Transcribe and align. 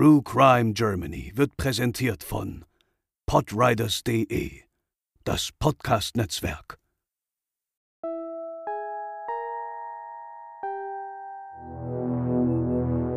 True 0.00 0.22
Crime 0.22 0.72
Germany 0.72 1.30
wird 1.34 1.58
präsentiert 1.58 2.24
von 2.24 2.64
podriders.de, 3.26 4.50
das 5.24 5.50
Podcast-Netzwerk. 5.58 6.78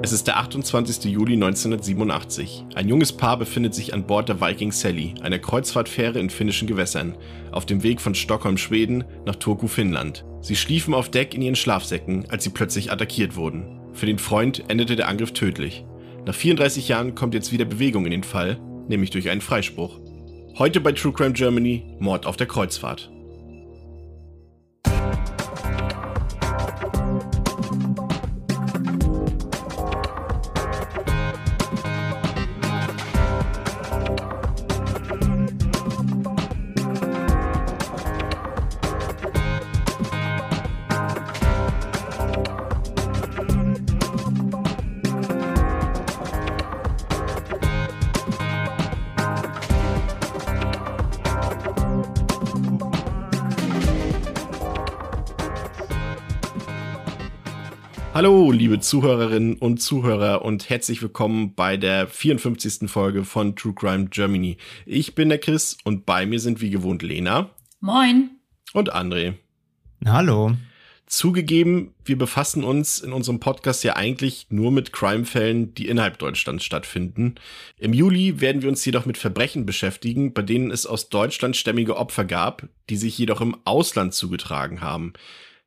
Es 0.02 0.12
ist 0.12 0.28
der 0.28 0.36
28. 0.36 1.06
Juli 1.06 1.36
1987. 1.36 2.66
Ein 2.76 2.90
junges 2.90 3.14
Paar 3.14 3.38
befindet 3.38 3.74
sich 3.74 3.94
an 3.94 4.06
Bord 4.06 4.28
der 4.28 4.42
Viking 4.42 4.74
Sally, 4.74 5.16
einer 5.22 5.40
Kreuzfahrtfähre 5.40 6.20
in 6.20 6.30
finnischen 6.30 6.68
Gewässern, 6.68 7.18
auf 7.54 7.66
dem 7.66 7.82
Weg 7.84 8.02
von 8.02 8.14
Stockholm, 8.14 8.58
Schweden 8.58 9.06
nach 9.26 9.38
Turku, 9.38 9.68
Finnland. 9.68 10.26
Sie 10.42 10.58
schliefen 10.58 10.94
auf 10.94 11.10
Deck 11.10 11.34
in 11.34 11.44
ihren 11.44 11.56
Schlafsäcken, 11.56 12.30
als 12.30 12.44
sie 12.44 12.50
plötzlich 12.50 12.92
attackiert 12.92 13.38
wurden. 13.38 13.80
Für 13.94 14.06
den 14.06 14.20
Freund 14.20 14.66
endete 14.68 14.98
der 14.98 15.08
Angriff 15.08 15.32
tödlich. 15.32 15.86
Nach 16.26 16.34
34 16.34 16.88
Jahren 16.88 17.16
kommt 17.16 17.34
jetzt 17.34 17.52
wieder 17.52 17.66
Bewegung 17.66 18.06
in 18.06 18.12
den 18.12 18.24
Fall, 18.24 18.58
nämlich 18.88 19.10
durch 19.10 19.30
einen 19.30 19.42
Freispruch. 19.42 20.00
Heute 20.58 20.80
bei 20.80 20.94
True 20.94 21.12
Crime 21.12 21.34
Germany 21.34 21.84
Mord 22.00 22.26
auf 22.26 22.38
der 22.38 22.48
Kreuzfahrt. 22.48 23.13
Hallo, 58.14 58.52
liebe 58.52 58.80
Zuhörerinnen 58.80 59.56
und 59.56 59.80
Zuhörer 59.82 60.46
und 60.46 60.70
herzlich 60.70 61.02
willkommen 61.02 61.56
bei 61.56 61.78
der 61.78 62.08
54. 62.08 62.88
Folge 62.88 63.24
von 63.24 63.56
True 63.56 63.74
Crime 63.74 64.06
Germany. 64.06 64.58
Ich 64.86 65.16
bin 65.16 65.30
der 65.30 65.40
Chris 65.40 65.80
und 65.84 66.06
bei 66.06 66.28
mir 66.28 66.40
sind 66.40 66.62
wie 66.62 66.70
gewohnt 66.70 67.02
Lena. 67.02 67.50
Moin. 67.80 68.30
Und 68.74 68.94
André. 68.94 69.34
Hallo. 70.06 70.56
Zugegeben, 71.08 71.96
wir 72.06 72.16
befassen 72.16 72.64
uns 72.64 73.00
in 73.00 73.14
unserem 73.14 73.40
Podcast 73.40 73.84
ja 73.84 73.96
eigentlich 73.96 74.46
nur 74.52 74.72
mit 74.72 74.94
Crime-Fällen, 74.94 75.74
die 75.74 75.88
innerhalb 75.88 76.20
Deutschlands 76.20 76.64
stattfinden. 76.64 77.34
Im 77.80 77.94
Juli 77.94 78.40
werden 78.40 78.62
wir 78.62 78.70
uns 78.70 78.86
jedoch 78.86 79.08
mit 79.08 79.18
Verbrechen 79.18 79.66
beschäftigen, 79.66 80.34
bei 80.34 80.44
denen 80.44 80.70
es 80.70 80.86
aus 80.86 81.10
Deutschland 81.10 81.58
stämmige 81.58 81.98
Opfer 81.98 82.26
gab, 82.26 82.68
die 82.92 82.98
sich 82.98 83.18
jedoch 83.18 83.42
im 83.42 83.58
Ausland 83.66 84.14
zugetragen 84.14 84.82
haben. 84.82 85.14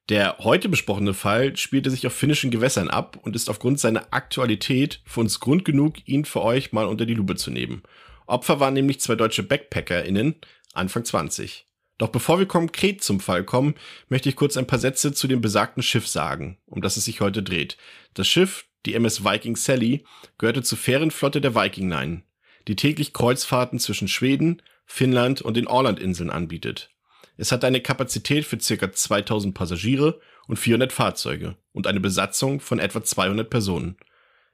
Der 0.09 0.39
heute 0.39 0.69
besprochene 0.69 1.15
Fall 1.15 1.57
spielte 1.57 1.91
sich 1.91 2.07
auf 2.07 2.13
finnischen 2.13 2.53
Gewässern 2.53 2.89
ab 2.89 3.19
und 3.23 3.35
ist 3.35 3.51
aufgrund 3.51 3.81
seiner 3.81 4.13
Aktualität 4.13 5.01
für 5.05 5.21
uns 5.21 5.41
Grund 5.41 5.65
genug, 5.65 5.97
ihn 6.07 6.25
für 6.25 6.43
euch 6.43 6.73
mal 6.73 6.87
unter 6.87 7.07
die 7.07 7.15
Lupe 7.15 7.35
zu 7.35 7.51
nehmen. 7.51 7.83
Opfer 8.27 8.61
waren 8.61 8.75
nämlich 8.75 9.01
zwei 9.01 9.17
deutsche 9.17 9.43
BackpackerInnen, 9.43 10.37
Anfang 10.75 11.05
20. 11.05 11.67
Doch 11.99 12.09
bevor 12.09 12.39
wir 12.39 12.47
konkret 12.47 13.03
zum 13.03 13.19
Fall 13.21 13.43
kommen, 13.43 13.75
möchte 14.09 14.29
ich 14.29 14.37
kurz 14.37 14.57
ein 14.57 14.67
paar 14.67 14.79
Sätze 14.79 15.13
zu 15.13 15.27
dem 15.27 15.41
besagten 15.41 15.83
Schiff 15.83 16.07
sagen, 16.07 16.59
um 16.67 16.83
das 16.83 16.97
es 16.97 17.07
sich 17.07 17.21
heute 17.21 17.43
dreht. 17.43 17.77
Das 18.15 18.29
Schiff, 18.29 18.67
die 18.85 18.95
MS 18.95 19.25
Viking 19.25 19.57
Sally, 19.57 20.05
gehörte 20.39 20.63
zur 20.63 20.79
Fährenflotte 20.79 21.41
der 21.41 21.55
Viking 21.55 21.89
Line, 21.89 22.23
die 22.69 22.77
täglich 22.77 23.13
Kreuzfahrten 23.13 23.81
zwischen 23.81 24.09
Schweden, 24.09 24.63
Finnland 24.85 25.43
und 25.43 25.57
den 25.57 25.67
Orlandinseln 25.67 26.31
anbietet. 26.31 26.91
Es 27.37 27.53
hat 27.53 27.65
eine 27.65 27.81
Kapazität 27.81 28.45
für 28.45 28.57
ca. 28.57 28.93
2000 28.93 29.55
Passagiere 29.55 30.21
und 30.47 30.59
400 30.59 30.93
Fahrzeuge 30.93 31.57
und 31.73 31.87
eine 31.87 32.01
Besatzung 32.01 32.61
von 32.61 32.79
etwa 32.79 33.03
200 33.03 33.49
Personen. 33.51 33.97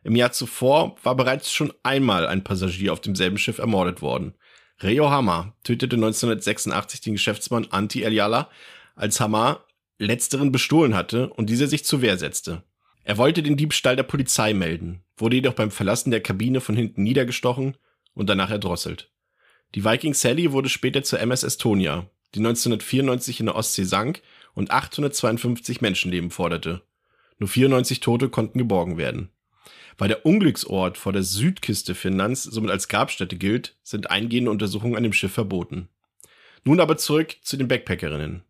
Im 0.04 0.16
Jahr 0.16 0.32
zuvor 0.32 0.96
war 1.04 1.14
bereits 1.14 1.52
schon 1.52 1.72
einmal 1.82 2.26
ein 2.26 2.42
Passagier 2.42 2.92
auf 2.92 3.00
demselben 3.00 3.38
Schiff 3.38 3.58
ermordet 3.58 4.02
worden. 4.02 4.34
Reo 4.82 5.10
Hammer 5.10 5.54
tötete 5.62 5.94
1986 5.94 7.00
den 7.02 7.12
Geschäftsmann 7.12 7.68
Antti 7.70 8.02
Eljala, 8.02 8.50
als 8.96 9.20
Hammer 9.20 9.64
letzteren 9.98 10.50
bestohlen 10.50 10.96
hatte 10.96 11.28
und 11.28 11.48
dieser 11.48 11.68
sich 11.68 11.84
zur 11.84 12.02
Wehr 12.02 12.18
setzte. 12.18 12.64
Er 13.04 13.16
wollte 13.16 13.44
den 13.44 13.56
Diebstahl 13.56 13.94
der 13.94 14.02
Polizei 14.02 14.54
melden, 14.54 15.04
wurde 15.16 15.36
jedoch 15.36 15.54
beim 15.54 15.70
Verlassen 15.70 16.10
der 16.10 16.20
Kabine 16.20 16.60
von 16.60 16.74
hinten 16.74 17.04
niedergestochen 17.04 17.76
und 18.14 18.28
danach 18.28 18.50
erdrosselt. 18.50 19.12
Die 19.74 19.84
Viking 19.84 20.14
Sally 20.14 20.52
wurde 20.52 20.68
später 20.68 21.02
zur 21.02 21.20
MS 21.20 21.44
Estonia, 21.44 22.10
die 22.34 22.40
1994 22.40 23.40
in 23.40 23.46
der 23.46 23.56
Ostsee 23.56 23.84
sank 23.84 24.22
und 24.54 24.70
852 24.70 25.80
Menschenleben 25.80 26.30
forderte. 26.30 26.82
Nur 27.38 27.48
94 27.48 28.00
Tote 28.00 28.28
konnten 28.28 28.58
geborgen 28.58 28.98
werden. 28.98 29.30
Weil 29.98 30.08
der 30.08 30.24
Unglücksort 30.24 30.96
vor 30.96 31.12
der 31.12 31.22
Südküste 31.22 31.94
Finnlands 31.94 32.42
somit 32.42 32.70
als 32.70 32.88
Grabstätte 32.88 33.36
gilt, 33.36 33.76
sind 33.82 34.10
eingehende 34.10 34.50
Untersuchungen 34.50 34.96
an 34.96 35.02
dem 35.02 35.12
Schiff 35.12 35.32
verboten. 35.32 35.88
Nun 36.64 36.80
aber 36.80 36.96
zurück 36.96 37.36
zu 37.42 37.56
den 37.56 37.68
Backpackerinnen. 37.68 38.42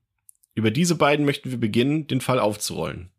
Über 0.55 0.71
diese 0.71 0.97
beiden 0.97 1.25
möchten 1.25 1.51
wir 1.51 1.59
beginnen, 1.59 2.07
den 2.07 2.21
Fall 2.21 2.39
aufzurollen. 2.39 3.11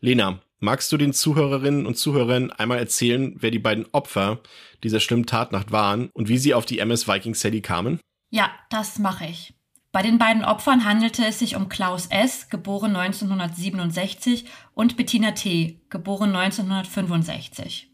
Lena, 0.00 0.40
magst 0.60 0.92
du 0.92 0.96
den 0.96 1.12
Zuhörerinnen 1.12 1.86
und 1.86 1.96
Zuhörern 1.96 2.50
einmal 2.50 2.78
erzählen, 2.78 3.34
wer 3.38 3.50
die 3.50 3.58
beiden 3.58 3.86
Opfer 3.92 4.40
dieser 4.84 5.00
schlimmen 5.00 5.26
Tatnacht 5.26 5.72
waren 5.72 6.10
und 6.12 6.28
wie 6.28 6.38
sie 6.38 6.54
auf 6.54 6.66
die 6.66 6.78
MS 6.78 7.08
Viking 7.08 7.34
Sally 7.34 7.62
kamen? 7.62 8.00
Ja, 8.30 8.50
das 8.70 8.98
mache 8.98 9.24
ich. 9.24 9.54
Bei 9.90 10.02
den 10.02 10.18
beiden 10.18 10.44
Opfern 10.44 10.84
handelte 10.84 11.24
es 11.24 11.38
sich 11.38 11.56
um 11.56 11.68
Klaus 11.68 12.06
S., 12.06 12.50
geboren 12.50 12.94
1967, 12.94 14.44
und 14.74 14.96
Bettina 14.96 15.32
T., 15.32 15.80
geboren 15.88 16.36
1965. 16.36 17.90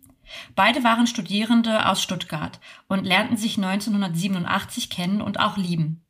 Beide 0.57 0.83
waren 0.83 1.07
Studierende 1.07 1.89
aus 1.89 2.03
Stuttgart 2.03 2.59
und 2.89 3.05
lernten 3.05 3.37
sich 3.37 3.59
1987 3.59 4.91
kennen 4.91 5.21
und 5.23 5.39
auch 5.39 5.57
lieben. 5.57 6.04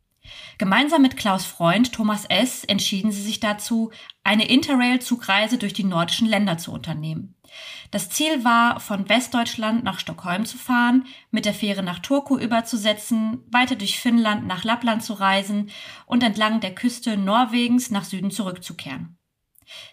Gemeinsam 0.59 1.03
mit 1.03 1.17
Klaus 1.17 1.45
Freund 1.45 1.93
Thomas 1.93 2.25
S. 2.27 2.65
entschieden 2.65 3.11
sie 3.11 3.23
sich 3.23 3.41
dazu, 3.41 3.91
eine 4.23 4.49
Interrail-Zugreise 4.49 5.59
durch 5.59 5.73
die 5.73 5.85
nordischen 5.85 6.29
Länder 6.29 6.59
zu 6.59 6.73
unternehmen. 6.73 7.35
Das 7.91 8.11
Ziel 8.11 8.45
war, 8.45 8.81
von 8.81 9.09
Westdeutschland 9.09 9.85
nach 9.85 10.01
Stockholm 10.01 10.45
zu 10.45 10.57
fahren, 10.57 11.07
mit 11.31 11.45
der 11.45 11.55
Fähre 11.55 11.83
nach 11.83 11.99
Turku 11.99 12.39
überzusetzen, 12.39 13.43
weiter 13.51 13.77
durch 13.77 13.99
Finnland 13.99 14.47
nach 14.47 14.65
Lappland 14.65 15.03
zu 15.03 15.15
reisen 15.15 15.71
und 16.07 16.23
entlang 16.23 16.61
der 16.61 16.75
Küste 16.75 17.17
Norwegens 17.17 17.91
nach 17.91 18.05
Süden 18.05 18.31
zurückzukehren. 18.31 19.19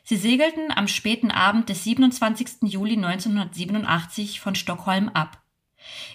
Sie 0.04 0.18
segelten 0.18 0.72
am 0.76 0.88
späten 0.88 1.32
Abend 1.32 1.70
des 1.70 1.84
27. 1.84 2.64
Juli 2.64 2.96
1987 2.96 4.40
von 4.40 4.56
Stockholm 4.56 5.10
ab. 5.10 5.41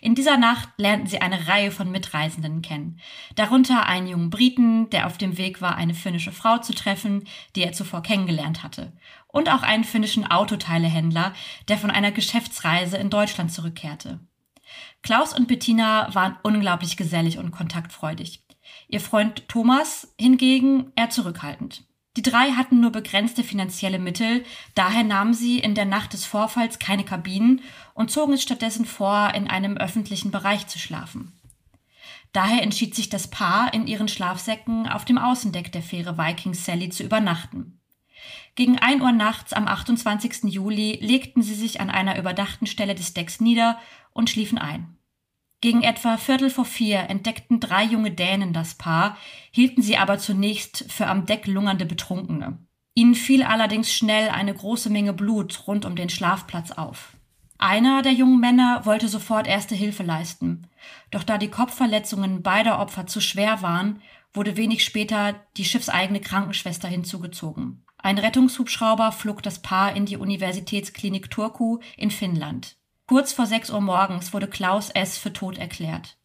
In 0.01 0.15
dieser 0.15 0.37
Nacht 0.37 0.69
lernten 0.77 1.07
sie 1.07 1.21
eine 1.21 1.49
Reihe 1.49 1.71
von 1.71 1.91
Mitreisenden 1.91 2.63
kennen, 2.63 3.01
darunter 3.35 3.87
einen 3.87 4.07
jungen 4.07 4.31
Briten, 4.31 4.91
der 4.91 5.07
auf 5.07 5.19
dem 5.19 5.39
Weg 5.39 5.61
war, 5.61 5.77
eine 5.77 5.95
finnische 5.95 6.33
Frau 6.33 6.59
zu 6.59 6.75
treffen, 6.75 7.25
die 7.55 7.63
er 7.63 7.73
zuvor 7.73 8.03
kennengelernt 8.03 8.63
hatte, 8.63 8.93
und 9.29 9.49
auch 9.49 9.63
einen 9.63 9.85
finnischen 9.85 10.27
Autoteilehändler, 10.27 11.33
der 11.69 11.79
von 11.79 11.91
einer 11.91 12.13
Geschäftsreise 12.13 12.97
in 12.97 13.11
Deutschland 13.11 13.53
zurückkehrte. 13.53 14.21
Klaus 15.03 15.33
und 15.33 15.49
Bettina 15.49 16.15
waren 16.15 16.37
unglaublich 16.43 16.97
gesellig 16.97 17.39
und 17.39 17.51
kontaktfreudig. 17.51 18.43
Ihr 18.89 19.01
Freund 19.01 19.49
Thomas 19.49 20.13
hingegen 20.19 20.93
eher 20.97 21.11
zurückhaltend. 21.11 21.85
Die 22.17 22.23
drei 22.23 22.53
hatten 22.53 22.81
nur 22.81 22.93
begrenzte 22.93 23.45
finanzielle 23.45 23.99
Mittel, 23.99 24.45
daher 24.75 25.05
nahmen 25.05 25.35
sie 25.35 25.59
in 25.59 25.75
der 25.75 25.85
Nacht 25.85 26.15
des 26.15 26.25
Vorfalls 26.25 26.79
keine 26.79 27.05
Kabinen 27.05 27.61
und 27.93 28.11
zogen 28.11 28.33
es 28.33 28.43
stattdessen 28.43 28.87
vor, 28.87 29.35
in 29.35 29.49
einem 29.49 29.77
öffentlichen 29.77 30.31
Bereich 30.31 30.67
zu 30.67 30.79
schlafen. 30.79 31.33
Daher 32.33 32.63
entschied 32.63 32.95
sich 32.95 33.11
das 33.11 33.29
Paar, 33.29 33.73
in 33.75 33.87
ihren 33.87 34.09
Schlafsäcken 34.09 34.89
auf 34.89 35.05
dem 35.05 35.19
Außendeck 35.19 35.73
der 35.73 35.83
Fähre 35.83 36.17
Viking 36.17 36.55
Sally 36.55 36.89
zu 36.89 37.03
übernachten. 37.03 37.81
Gegen 38.55 38.79
ein 38.79 39.03
Uhr 39.03 39.13
nachts 39.13 39.53
am 39.53 39.69
28. 39.69 40.45
Juli 40.45 40.99
legten 41.03 41.43
sie 41.43 41.55
sich 41.55 41.81
an 41.81 41.91
einer 41.91 42.19
überdachten 42.19 42.67
Stelle 42.67 42.95
des 42.95 43.13
Decks 43.13 43.41
nieder 43.41 43.79
und 44.13 44.31
schliefen 44.31 44.57
ein. 44.57 44.96
Gegen 45.61 45.83
etwa 45.83 46.19
Viertel 46.19 46.51
vor 46.51 46.67
vier 46.67 47.09
entdeckten 47.09 47.61
drei 47.61 47.85
junge 47.85 48.11
Dänen 48.11 48.53
das 48.53 48.75
Paar, 48.75 49.17
hielten 49.51 49.83
sie 49.83 49.97
aber 49.97 50.19
zunächst 50.19 50.85
für 50.93 51.07
am 51.07 51.25
Deck 51.27 51.47
lungernde 51.47 51.87
Betrunkene. 51.87 52.59
Ihnen 52.95 53.15
fiel 53.15 53.43
allerdings 53.43 53.93
schnell 53.93 54.29
eine 54.31 54.55
große 54.55 54.91
Menge 54.91 55.13
Blut 55.13 55.67
rund 55.67 55.85
um 55.85 55.97
den 55.97 56.09
Schlafplatz 56.09 56.73
auf. 56.73 57.17
Einer 57.59 58.03
der 58.03 58.13
jungen 58.13 58.39
Männer 58.39 58.85
wollte 58.85 59.09
sofort 59.09 59.47
erste 59.47 59.75
Hilfe 59.75 60.03
leisten, 60.03 60.67
doch 61.11 61.25
da 61.25 61.39
die 61.39 61.49
Kopfverletzungen 61.49 62.43
beider 62.43 62.79
Opfer 62.79 63.07
zu 63.07 63.21
schwer 63.21 63.63
waren, 63.63 64.03
wurde 64.35 64.59
wenig 64.59 64.85
später 64.85 65.35
die 65.57 65.65
schiffseigene 65.65 66.21
Krankenschwester 66.21 66.89
hinzugezogen. 66.89 67.85
Ein 67.97 68.19
Rettungshubschrauber 68.19 69.11
flog 69.11 69.43
das 69.43 69.63
Paar 69.63 69.97
in 69.97 70.05
die 70.05 70.19
Universitätsklinik 70.19 71.31
Turku 71.31 71.79
in 71.97 72.11
Finnland. 72.11 72.77
Kurz 73.09 73.33
vor 73.33 73.47
6 73.47 73.71
Uhr 73.71 73.81
morgens 73.81 74.33
wurde 74.33 74.49
Klaus 74.49 74.91
S. 74.91 75.17
für 75.17 75.33
tot 75.33 75.59
erklärt. 75.59 76.19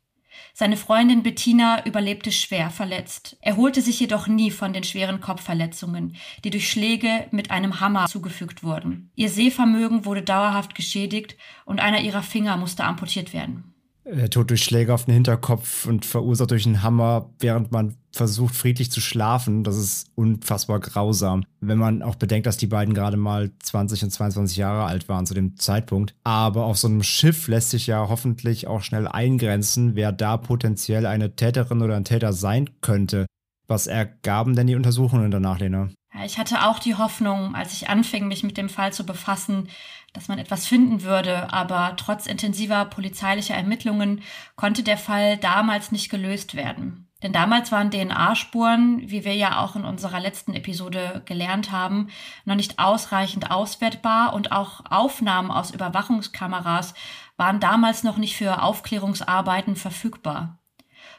Seine 0.55 0.77
Freundin 0.77 1.21
Bettina 1.21 1.85
überlebte 1.85 2.31
schwer 2.31 2.71
verletzt, 2.71 3.37
erholte 3.41 3.83
sich 3.83 3.99
jedoch 3.99 4.25
nie 4.25 4.49
von 4.49 4.73
den 4.73 4.83
schweren 4.83 5.21
Kopfverletzungen, 5.21 6.15
die 6.43 6.49
durch 6.49 6.71
Schläge 6.71 7.27
mit 7.29 7.51
einem 7.51 7.81
Hammer 7.81 8.07
zugefügt 8.07 8.63
wurden. 8.63 9.11
Ihr 9.15 9.29
Sehvermögen 9.29 10.05
wurde 10.05 10.23
dauerhaft 10.23 10.73
geschädigt 10.73 11.37
und 11.65 11.79
einer 11.79 12.01
ihrer 12.01 12.23
Finger 12.23 12.57
musste 12.57 12.83
amputiert 12.83 13.31
werden. 13.31 13.75
Der 14.03 14.29
Tod 14.29 14.49
durch 14.49 14.63
Schläge 14.63 14.93
auf 14.93 15.05
den 15.05 15.13
Hinterkopf 15.13 15.85
und 15.85 16.05
verursacht 16.05 16.51
durch 16.51 16.65
einen 16.65 16.81
Hammer, 16.81 17.29
während 17.39 17.71
man 17.71 17.95
versucht, 18.11 18.55
friedlich 18.55 18.91
zu 18.91 18.99
schlafen, 18.99 19.63
das 19.63 19.77
ist 19.77 20.11
unfassbar 20.15 20.79
grausam. 20.79 21.43
Wenn 21.59 21.77
man 21.77 22.01
auch 22.01 22.15
bedenkt, 22.15 22.47
dass 22.47 22.57
die 22.57 22.67
beiden 22.67 22.93
gerade 22.93 23.15
mal 23.15 23.51
20 23.59 24.03
und 24.03 24.09
22 24.09 24.57
Jahre 24.57 24.85
alt 24.85 25.07
waren 25.07 25.25
zu 25.25 25.33
dem 25.33 25.55
Zeitpunkt. 25.57 26.15
Aber 26.23 26.65
auf 26.65 26.77
so 26.77 26.87
einem 26.87 27.03
Schiff 27.03 27.47
lässt 27.47 27.69
sich 27.69 27.87
ja 27.87 28.09
hoffentlich 28.09 28.67
auch 28.67 28.81
schnell 28.81 29.07
eingrenzen, 29.07 29.95
wer 29.95 30.11
da 30.11 30.37
potenziell 30.37 31.05
eine 31.05 31.35
Täterin 31.35 31.81
oder 31.81 31.95
ein 31.95 32.05
Täter 32.05 32.33
sein 32.33 32.69
könnte. 32.81 33.27
Was 33.67 33.87
ergaben 33.87 34.55
denn 34.55 34.67
die 34.67 34.75
Untersuchungen 34.75 35.31
danach, 35.31 35.59
Lena? 35.59 35.89
Ich 36.25 36.37
hatte 36.37 36.65
auch 36.65 36.79
die 36.79 36.95
Hoffnung, 36.95 37.55
als 37.55 37.73
ich 37.73 37.89
anfing, 37.89 38.27
mich 38.27 38.43
mit 38.43 38.57
dem 38.57 38.69
Fall 38.69 38.93
zu 38.93 39.05
befassen, 39.05 39.69
dass 40.13 40.27
man 40.27 40.39
etwas 40.39 40.67
finden 40.67 41.03
würde, 41.03 41.51
aber 41.53 41.93
trotz 41.97 42.27
intensiver 42.27 42.85
polizeilicher 42.85 43.55
Ermittlungen 43.55 44.21
konnte 44.55 44.83
der 44.83 44.97
Fall 44.97 45.37
damals 45.37 45.91
nicht 45.91 46.09
gelöst 46.09 46.55
werden. 46.55 47.07
Denn 47.23 47.33
damals 47.33 47.71
waren 47.71 47.91
DNA-Spuren, 47.91 49.09
wie 49.09 49.23
wir 49.23 49.35
ja 49.35 49.59
auch 49.59 49.75
in 49.75 49.85
unserer 49.85 50.19
letzten 50.19 50.53
Episode 50.55 51.21
gelernt 51.25 51.71
haben, 51.71 52.07
noch 52.45 52.55
nicht 52.55 52.79
ausreichend 52.79 53.51
auswertbar 53.51 54.33
und 54.33 54.51
auch 54.51 54.81
Aufnahmen 54.89 55.51
aus 55.51 55.71
Überwachungskameras 55.71 56.93
waren 57.37 57.59
damals 57.59 58.03
noch 58.03 58.17
nicht 58.17 58.35
für 58.35 58.63
Aufklärungsarbeiten 58.63 59.75
verfügbar. 59.75 60.60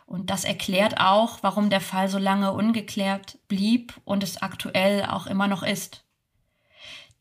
Und 0.07 0.31
das 0.31 0.45
erklärt 0.45 0.99
auch, 0.99 1.39
warum 1.43 1.71
der 1.71 1.81
Fall 1.81 2.09
so 2.09 2.19
lange 2.19 2.53
ungeklärt 2.53 3.39
blieb 3.49 3.95
und 4.05 4.23
es 4.23 4.43
aktuell 4.43 5.07
auch 5.07 5.27
immer 5.27 5.49
noch 5.49 5.63
ist. 5.63 6.05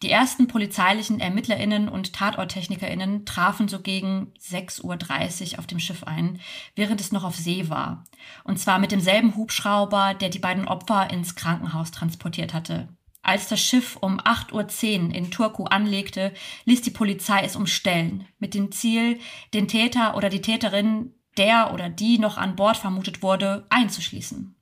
Die 0.02 0.10
ersten 0.10 0.48
polizeilichen 0.48 1.20
Ermittlerinnen 1.20 1.88
und 1.88 2.14
Tatorttechnikerinnen 2.14 3.24
trafen 3.26 3.68
so 3.68 3.80
gegen 3.82 4.34
6.30 4.40 5.54
Uhr 5.54 5.60
auf 5.60 5.68
dem 5.68 5.80
Schiff 5.80 6.04
ein, 6.04 6.40
während 6.76 7.00
es 7.00 7.12
noch 7.12 7.24
auf 7.24 7.36
See 7.36 7.70
war. 7.70 8.06
Und 8.44 8.58
zwar 8.58 8.80
mit 8.80 8.92
demselben 8.92 9.36
Hubschrauber, 9.36 10.16
der 10.16 10.30
die 10.30 10.40
beiden 10.40 10.68
Opfer 10.68 11.12
ins 11.12 11.36
Krankenhaus 11.36 11.92
transportiert 11.92 12.54
hatte. 12.54 12.90
Als 13.22 13.48
das 13.48 13.62
Schiff 13.62 13.98
um 13.98 14.20
8.10 14.20 15.10
Uhr 15.10 15.16
in 15.16 15.30
Turku 15.30 15.66
anlegte, 15.66 16.34
ließ 16.66 16.82
die 16.82 16.90
Polizei 16.90 17.44
es 17.44 17.56
umstellen, 17.56 18.28
mit 18.40 18.56
dem 18.56 18.72
Ziel, 18.72 19.20
den 19.54 19.68
Täter 19.68 20.18
oder 20.18 20.30
die 20.30 20.42
Täterin, 20.42 21.14
der 21.38 21.74
oder 21.74 21.90
die 21.90 22.20
noch 22.20 22.38
an 22.38 22.56
Bord 22.56 22.78
vermutet 22.78 23.22
wurde, 23.22 23.66
einzuschließen. 23.70 24.56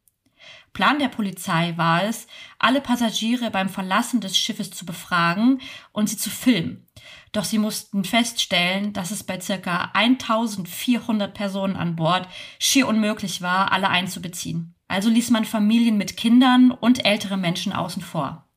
Plan 0.73 0.99
der 0.99 1.07
Polizei 1.07 1.73
war 1.77 2.03
es, 2.03 2.27
alle 2.59 2.81
Passagiere 2.81 3.51
beim 3.51 3.69
Verlassen 3.69 4.21
des 4.21 4.37
Schiffes 4.37 4.71
zu 4.71 4.85
befragen 4.85 5.61
und 5.91 6.09
sie 6.09 6.17
zu 6.17 6.29
filmen. 6.29 6.87
Doch 7.31 7.43
sie 7.43 7.57
mussten 7.57 8.03
feststellen, 8.03 8.93
dass 8.93 9.11
es 9.11 9.23
bei 9.23 9.39
circa 9.39 9.91
1400 9.93 11.33
Personen 11.33 11.75
an 11.75 11.95
Bord 11.95 12.27
schier 12.59 12.87
unmöglich 12.87 13.41
war, 13.41 13.71
alle 13.71 13.89
einzubeziehen. 13.89 14.75
Also 14.87 15.09
ließ 15.09 15.29
man 15.29 15.45
Familien 15.45 15.97
mit 15.97 16.17
Kindern 16.17 16.71
und 16.71 17.05
ältere 17.05 17.37
Menschen 17.37 17.73
außen 17.73 18.01
vor. 18.01 18.48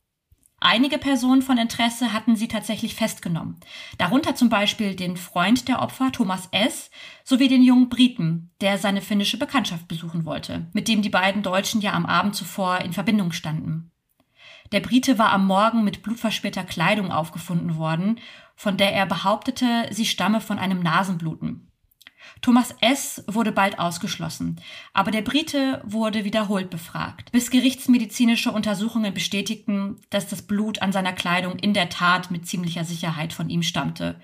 Einige 0.64 0.98
Personen 0.98 1.42
von 1.42 1.58
Interesse 1.58 2.12
hatten 2.12 2.36
sie 2.36 2.46
tatsächlich 2.46 2.94
festgenommen. 2.94 3.56
Darunter 3.98 4.36
zum 4.36 4.48
Beispiel 4.48 4.94
den 4.94 5.16
Freund 5.16 5.66
der 5.66 5.82
Opfer, 5.82 6.12
Thomas 6.12 6.48
S., 6.52 6.88
sowie 7.24 7.48
den 7.48 7.64
jungen 7.64 7.88
Briten, 7.88 8.52
der 8.60 8.78
seine 8.78 9.00
finnische 9.00 9.38
Bekanntschaft 9.38 9.88
besuchen 9.88 10.24
wollte, 10.24 10.68
mit 10.72 10.86
dem 10.86 11.02
die 11.02 11.10
beiden 11.10 11.42
Deutschen 11.42 11.80
ja 11.80 11.94
am 11.94 12.06
Abend 12.06 12.36
zuvor 12.36 12.78
in 12.78 12.92
Verbindung 12.92 13.32
standen. 13.32 13.90
Der 14.70 14.78
Brite 14.78 15.18
war 15.18 15.32
am 15.32 15.48
Morgen 15.48 15.82
mit 15.82 16.04
blutverschmierter 16.04 16.62
Kleidung 16.62 17.10
aufgefunden 17.10 17.76
worden, 17.76 18.20
von 18.54 18.76
der 18.76 18.92
er 18.92 19.06
behauptete, 19.06 19.88
sie 19.90 20.06
stamme 20.06 20.40
von 20.40 20.60
einem 20.60 20.80
Nasenbluten. 20.80 21.71
Thomas 22.42 22.74
S. 22.80 23.22
wurde 23.28 23.52
bald 23.52 23.78
ausgeschlossen, 23.78 24.60
aber 24.92 25.12
der 25.12 25.22
Brite 25.22 25.80
wurde 25.84 26.24
wiederholt 26.24 26.70
befragt, 26.70 27.30
bis 27.30 27.52
gerichtsmedizinische 27.52 28.50
Untersuchungen 28.50 29.14
bestätigten, 29.14 30.00
dass 30.10 30.26
das 30.26 30.42
Blut 30.42 30.82
an 30.82 30.90
seiner 30.90 31.12
Kleidung 31.12 31.56
in 31.56 31.72
der 31.72 31.88
Tat 31.88 32.32
mit 32.32 32.48
ziemlicher 32.48 32.82
Sicherheit 32.84 33.32
von 33.32 33.48
ihm 33.48 33.62
stammte, 33.62 34.20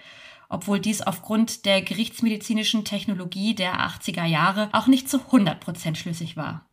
obwohl 0.48 0.80
dies 0.80 1.00
aufgrund 1.00 1.64
der 1.64 1.80
gerichtsmedizinischen 1.80 2.84
Technologie 2.84 3.54
der 3.54 3.86
80er 3.88 4.24
Jahre 4.24 4.68
auch 4.72 4.88
nicht 4.88 5.08
zu 5.08 5.20
100 5.26 5.60
Prozent 5.60 5.96
schlüssig 5.96 6.36
war. 6.36 6.67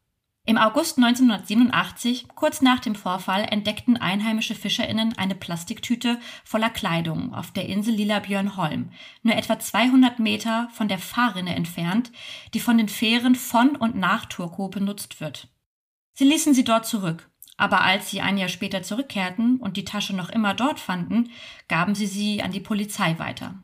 Im 0.48 0.60
August 0.60 1.00
1987, 1.00 2.28
kurz 2.36 2.62
nach 2.62 2.80
dem 2.80 2.94
Vorfall, 2.94 3.48
entdeckten 3.50 3.98
einheimische 3.98 4.54
FischerInnen 4.54 5.18
eine 5.18 5.34
Plastiktüte 5.34 6.20
voller 6.44 6.70
Kleidung 6.70 7.34
auf 7.34 7.50
der 7.50 7.68
Insel 7.68 7.96
Lila 7.96 8.20
Björnholm, 8.20 8.92
nur 9.24 9.36
etwa 9.36 9.58
200 9.58 10.20
Meter 10.20 10.70
von 10.72 10.88
der 10.88 11.00
Fahrrinne 11.00 11.56
entfernt, 11.56 12.12
die 12.54 12.60
von 12.60 12.78
den 12.78 12.90
Fähren 12.90 13.34
von 13.34 13.76
und 13.76 13.96
nach 13.96 14.26
Turku 14.26 14.70
benutzt 14.70 15.20
wird. 15.20 15.48
Sie 16.14 16.26
ließen 16.26 16.54
sie 16.54 16.64
dort 16.64 16.86
zurück, 16.86 17.28
aber 17.58 17.82
als 17.82 18.12
sie 18.12 18.22
ein 18.22 18.38
Jahr 18.38 18.50
später 18.50 18.84
zurückkehrten 18.84 19.58
und 19.58 19.78
die 19.78 19.86
Tasche 19.86 20.16
noch 20.16 20.30
immer 20.30 20.54
dort 20.54 20.80
fanden, 20.80 21.32
gaben 21.68 21.96
sie 21.96 22.08
sie 22.08 22.44
an 22.44 22.52
die 22.52 22.60
Polizei 22.60 23.18
weiter. 23.18 23.64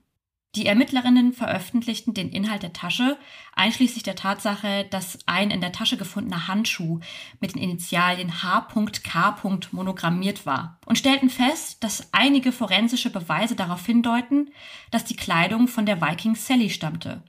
Die 0.56 0.65
Ermittlerinnen 0.65 1.31
veröffentlichten 1.31 2.13
den 2.13 2.30
Inhalt 2.30 2.63
der 2.63 2.74
Tasche, 2.74 3.18
einschließlich 3.56 4.03
der 4.03 4.18
Tatsache, 4.18 4.86
dass 4.89 5.19
ein 5.25 5.50
in 5.50 5.62
der 5.62 5.71
Tasche 5.71 5.95
gefundener 5.95 6.50
Handschuh 6.50 7.00
mit 7.39 7.56
den 7.56 7.62
Initialien 7.62 8.44
H.K. 8.44 9.38
monogrammiert 9.71 10.45
war 10.45 10.77
und 10.86 10.98
stellten 10.98 11.30
fest, 11.30 11.81
dass 11.86 12.12
einige 12.12 12.51
forensische 12.51 13.12
Beweise 13.12 13.56
darauf 13.56 13.86
hindeuten, 13.86 14.51
dass 14.92 15.06
die 15.06 15.15
Kleidung 15.15 15.69
von 15.69 15.86
der 15.86 16.01
Viking 16.01 16.36
Sally 16.36 16.69
stammte. 16.69 17.24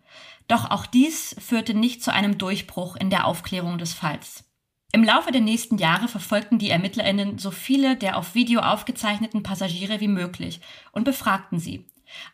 Doch 0.48 0.72
auch 0.72 0.84
dies 0.84 1.36
führte 1.38 1.74
nicht 1.74 2.02
zu 2.02 2.12
einem 2.12 2.38
Durchbruch 2.38 2.96
in 2.96 3.08
der 3.08 3.28
Aufklärung 3.28 3.78
des 3.78 3.94
Falls. 3.94 4.50
Im 4.90 5.04
Laufe 5.04 5.30
der 5.30 5.40
nächsten 5.40 5.78
Jahre 5.78 6.08
verfolgten 6.08 6.58
die 6.58 6.70
Ermittlerinnen 6.70 7.38
so 7.38 7.52
viele 7.52 7.96
der 7.96 8.18
auf 8.18 8.34
Video 8.34 8.60
aufgezeichneten 8.60 9.44
Passagiere 9.44 10.00
wie 10.00 10.08
möglich 10.08 10.60
und 10.90 11.04
befragten 11.04 11.60
sie. 11.60 11.86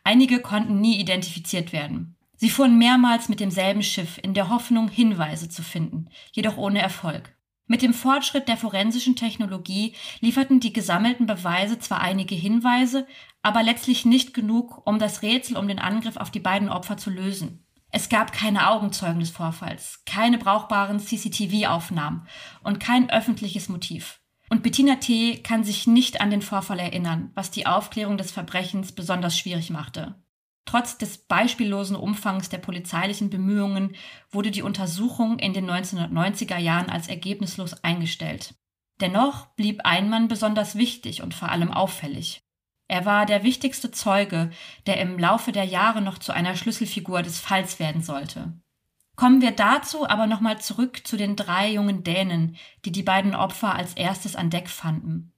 Einige 0.04 0.40
konnten 0.40 0.80
nie 0.80 1.00
identifiziert 1.00 1.72
werden. 1.72 2.16
Sie 2.36 2.50
fuhren 2.50 2.78
mehrmals 2.78 3.28
mit 3.28 3.40
demselben 3.40 3.82
Schiff 3.82 4.18
in 4.22 4.32
der 4.32 4.48
Hoffnung, 4.48 4.88
Hinweise 4.88 5.48
zu 5.48 5.62
finden, 5.62 6.08
jedoch 6.32 6.56
ohne 6.56 6.80
Erfolg. 6.80 7.34
Mit 7.66 7.82
dem 7.82 7.92
Fortschritt 7.92 8.48
der 8.48 8.56
forensischen 8.56 9.16
Technologie 9.16 9.94
lieferten 10.20 10.58
die 10.58 10.72
gesammelten 10.72 11.26
Beweise 11.26 11.78
zwar 11.78 12.00
einige 12.00 12.34
Hinweise, 12.34 13.06
aber 13.42 13.62
letztlich 13.62 14.04
nicht 14.04 14.32
genug, 14.32 14.86
um 14.86 14.98
das 14.98 15.22
Rätsel 15.22 15.56
um 15.56 15.68
den 15.68 15.78
Angriff 15.78 16.16
auf 16.16 16.30
die 16.30 16.40
beiden 16.40 16.70
Opfer 16.70 16.96
zu 16.96 17.10
lösen. 17.10 17.66
Es 17.90 18.08
gab 18.08 18.32
keine 18.32 18.70
Augenzeugen 18.70 19.20
des 19.20 19.30
Vorfalls, 19.30 20.02
keine 20.06 20.38
brauchbaren 20.38 21.00
CCTV-Aufnahmen 21.00 22.26
und 22.62 22.80
kein 22.80 23.10
öffentliches 23.10 23.68
Motiv. 23.68 24.17
Und 24.50 24.62
Bettina 24.62 24.96
T. 24.96 25.38
kann 25.38 25.64
sich 25.64 25.86
nicht 25.86 26.20
an 26.20 26.30
den 26.30 26.42
Vorfall 26.42 26.78
erinnern, 26.78 27.30
was 27.34 27.50
die 27.50 27.66
Aufklärung 27.66 28.16
des 28.16 28.30
Verbrechens 28.30 28.92
besonders 28.92 29.36
schwierig 29.36 29.70
machte. 29.70 30.14
Trotz 30.64 30.98
des 30.98 31.18
beispiellosen 31.18 31.96
Umfangs 31.96 32.50
der 32.50 32.58
polizeilichen 32.58 33.30
Bemühungen 33.30 33.96
wurde 34.30 34.50
die 34.50 34.62
Untersuchung 34.62 35.38
in 35.38 35.54
den 35.54 35.70
1990er 35.70 36.58
Jahren 36.58 36.90
als 36.90 37.08
ergebnislos 37.08 37.82
eingestellt. 37.84 38.54
Dennoch 39.00 39.46
blieb 39.56 39.80
ein 39.84 40.10
Mann 40.10 40.28
besonders 40.28 40.76
wichtig 40.76 41.22
und 41.22 41.32
vor 41.34 41.50
allem 41.50 41.70
auffällig. 41.70 42.42
Er 42.86 43.04
war 43.04 43.26
der 43.26 43.44
wichtigste 43.44 43.90
Zeuge, 43.90 44.50
der 44.86 44.98
im 45.00 45.18
Laufe 45.18 45.52
der 45.52 45.64
Jahre 45.64 46.02
noch 46.02 46.18
zu 46.18 46.32
einer 46.32 46.56
Schlüsselfigur 46.56 47.22
des 47.22 47.38
Falls 47.38 47.78
werden 47.78 48.02
sollte. 48.02 48.52
Kommen 49.18 49.42
wir 49.42 49.50
dazu 49.50 50.08
aber 50.08 50.28
nochmal 50.28 50.60
zurück 50.60 51.04
zu 51.04 51.16
den 51.16 51.34
drei 51.34 51.72
jungen 51.72 52.04
Dänen, 52.04 52.56
die 52.84 52.92
die 52.92 53.02
beiden 53.02 53.34
Opfer 53.34 53.74
als 53.74 53.94
erstes 53.94 54.36
an 54.36 54.48
Deck 54.48 54.68
fanden. 54.68 55.32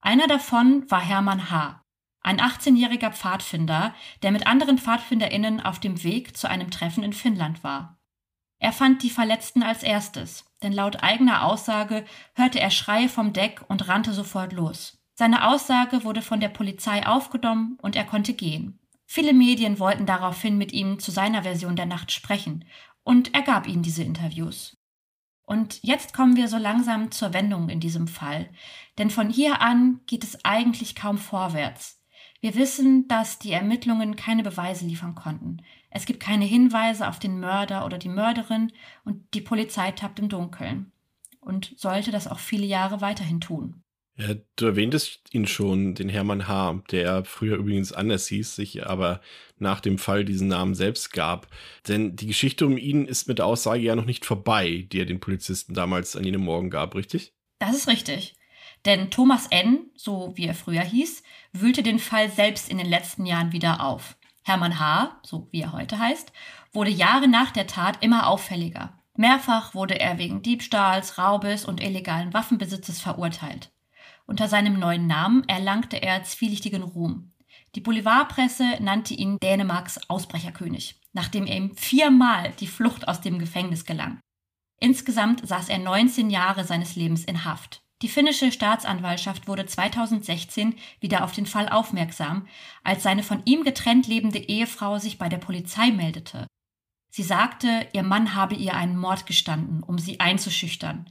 Einer 0.00 0.26
davon 0.26 0.90
war 0.90 1.00
Hermann 1.00 1.48
H., 1.48 1.84
ein 2.20 2.40
18-jähriger 2.40 3.12
Pfadfinder, 3.12 3.94
der 4.24 4.32
mit 4.32 4.48
anderen 4.48 4.76
PfadfinderInnen 4.76 5.60
auf 5.60 5.78
dem 5.78 6.02
Weg 6.02 6.36
zu 6.36 6.50
einem 6.50 6.72
Treffen 6.72 7.04
in 7.04 7.12
Finnland 7.12 7.62
war. 7.62 7.96
Er 8.58 8.72
fand 8.72 9.04
die 9.04 9.10
Verletzten 9.10 9.62
als 9.62 9.84
erstes, 9.84 10.44
denn 10.64 10.72
laut 10.72 11.04
eigener 11.04 11.44
Aussage 11.44 12.04
hörte 12.34 12.58
er 12.58 12.72
Schreie 12.72 13.08
vom 13.08 13.32
Deck 13.32 13.60
und 13.68 13.86
rannte 13.86 14.12
sofort 14.14 14.52
los. 14.52 15.00
Seine 15.14 15.46
Aussage 15.46 16.02
wurde 16.02 16.22
von 16.22 16.40
der 16.40 16.48
Polizei 16.48 17.06
aufgenommen 17.06 17.78
und 17.82 17.94
er 17.94 18.04
konnte 18.04 18.34
gehen. 18.34 18.80
Viele 19.04 19.34
Medien 19.34 19.78
wollten 19.78 20.06
daraufhin 20.06 20.56
mit 20.58 20.72
ihm 20.72 20.98
zu 20.98 21.10
seiner 21.10 21.42
Version 21.42 21.76
der 21.76 21.86
Nacht 21.86 22.10
sprechen 22.10 22.64
und 23.04 23.34
er 23.34 23.42
gab 23.42 23.66
ihnen 23.66 23.82
diese 23.82 24.02
Interviews. 24.02 24.76
Und 25.44 25.82
jetzt 25.82 26.14
kommen 26.14 26.36
wir 26.36 26.48
so 26.48 26.56
langsam 26.56 27.10
zur 27.10 27.34
Wendung 27.34 27.68
in 27.68 27.80
diesem 27.80 28.08
Fall, 28.08 28.48
denn 28.98 29.10
von 29.10 29.28
hier 29.28 29.60
an 29.60 30.00
geht 30.06 30.24
es 30.24 30.44
eigentlich 30.44 30.94
kaum 30.94 31.18
vorwärts. 31.18 32.00
Wir 32.40 32.54
wissen, 32.54 33.06
dass 33.06 33.38
die 33.38 33.52
Ermittlungen 33.52 34.16
keine 34.16 34.42
Beweise 34.42 34.84
liefern 34.84 35.14
konnten. 35.14 35.58
Es 35.90 36.06
gibt 36.06 36.20
keine 36.20 36.44
Hinweise 36.44 37.08
auf 37.08 37.18
den 37.18 37.38
Mörder 37.38 37.84
oder 37.84 37.98
die 37.98 38.08
Mörderin 38.08 38.72
und 39.04 39.34
die 39.34 39.40
Polizei 39.40 39.92
tappt 39.92 40.18
im 40.18 40.28
Dunkeln 40.28 40.90
und 41.40 41.74
sollte 41.76 42.10
das 42.10 42.26
auch 42.26 42.38
viele 42.38 42.66
Jahre 42.66 43.00
weiterhin 43.00 43.40
tun. 43.40 43.82
Ja, 44.16 44.34
du 44.56 44.66
erwähntest 44.66 45.20
ihn 45.32 45.46
schon, 45.46 45.94
den 45.94 46.10
Hermann 46.10 46.46
H., 46.46 46.82
der 46.90 47.24
früher 47.24 47.56
übrigens 47.56 47.92
anders 47.92 48.26
hieß, 48.26 48.54
sich 48.54 48.86
aber 48.86 49.22
nach 49.58 49.80
dem 49.80 49.96
Fall 49.96 50.24
diesen 50.24 50.48
Namen 50.48 50.74
selbst 50.74 51.12
gab. 51.12 51.48
Denn 51.88 52.14
die 52.14 52.26
Geschichte 52.26 52.66
um 52.66 52.76
ihn 52.76 53.06
ist 53.06 53.26
mit 53.26 53.38
der 53.38 53.46
Aussage 53.46 53.82
ja 53.82 53.96
noch 53.96 54.04
nicht 54.04 54.26
vorbei, 54.26 54.86
die 54.92 55.00
er 55.00 55.06
den 55.06 55.20
Polizisten 55.20 55.72
damals 55.72 56.14
an 56.14 56.24
jenem 56.24 56.42
Morgen 56.42 56.68
gab, 56.68 56.94
richtig? 56.94 57.32
Das 57.58 57.74
ist 57.74 57.88
richtig. 57.88 58.36
Denn 58.84 59.10
Thomas 59.10 59.46
N., 59.46 59.90
so 59.94 60.32
wie 60.36 60.46
er 60.46 60.54
früher 60.54 60.82
hieß, 60.82 61.22
wühlte 61.52 61.82
den 61.82 61.98
Fall 61.98 62.30
selbst 62.30 62.68
in 62.68 62.78
den 62.78 62.88
letzten 62.88 63.24
Jahren 63.24 63.52
wieder 63.52 63.82
auf. 63.82 64.16
Hermann 64.42 64.78
H., 64.78 65.20
so 65.24 65.48
wie 65.52 65.62
er 65.62 65.72
heute 65.72 65.98
heißt, 65.98 66.32
wurde 66.72 66.90
Jahre 66.90 67.28
nach 67.28 67.52
der 67.52 67.66
Tat 67.66 68.02
immer 68.02 68.26
auffälliger. 68.26 68.98
Mehrfach 69.16 69.74
wurde 69.74 69.98
er 70.00 70.18
wegen 70.18 70.42
Diebstahls, 70.42 71.16
Raubes 71.18 71.64
und 71.64 71.82
illegalen 71.82 72.34
Waffenbesitzes 72.34 73.00
verurteilt. 73.00 73.71
Unter 74.32 74.48
seinem 74.48 74.78
neuen 74.78 75.06
Namen 75.06 75.46
erlangte 75.46 76.00
er 76.00 76.24
zwielichtigen 76.24 76.82
Ruhm. 76.82 77.34
Die 77.74 77.82
Boulevardpresse 77.82 78.78
nannte 78.80 79.12
ihn 79.12 79.36
Dänemarks 79.38 80.08
Ausbrecherkönig, 80.08 80.98
nachdem 81.12 81.44
er 81.44 81.54
ihm 81.54 81.76
viermal 81.76 82.50
die 82.58 82.66
Flucht 82.66 83.08
aus 83.08 83.20
dem 83.20 83.38
Gefängnis 83.38 83.84
gelang. 83.84 84.20
Insgesamt 84.80 85.46
saß 85.46 85.68
er 85.68 85.80
19 85.80 86.30
Jahre 86.30 86.64
seines 86.64 86.96
Lebens 86.96 87.26
in 87.26 87.44
Haft. 87.44 87.82
Die 88.00 88.08
finnische 88.08 88.52
Staatsanwaltschaft 88.52 89.48
wurde 89.48 89.66
2016 89.66 90.76
wieder 91.00 91.24
auf 91.24 91.32
den 91.32 91.44
Fall 91.44 91.68
aufmerksam, 91.68 92.48
als 92.84 93.02
seine 93.02 93.22
von 93.22 93.42
ihm 93.44 93.64
getrennt 93.64 94.06
lebende 94.06 94.38
Ehefrau 94.38 94.98
sich 94.98 95.18
bei 95.18 95.28
der 95.28 95.36
Polizei 95.36 95.90
meldete. 95.90 96.46
Sie 97.10 97.22
sagte, 97.22 97.86
ihr 97.92 98.02
Mann 98.02 98.34
habe 98.34 98.54
ihr 98.54 98.72
einen 98.72 98.96
Mord 98.96 99.26
gestanden, 99.26 99.82
um 99.82 99.98
sie 99.98 100.20
einzuschüchtern. 100.20 101.10